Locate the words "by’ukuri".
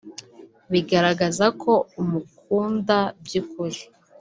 3.23-3.79